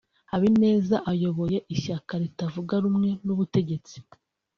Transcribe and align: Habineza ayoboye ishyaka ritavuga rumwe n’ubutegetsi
Habineza 0.31 0.95
ayoboye 1.11 1.57
ishyaka 1.75 2.13
ritavuga 2.23 2.73
rumwe 2.83 3.09
n’ubutegetsi 3.25 3.95